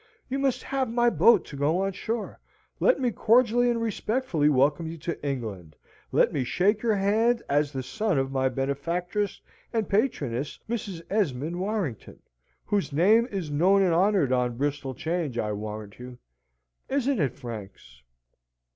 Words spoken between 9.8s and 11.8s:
patroness, Mrs. Esmond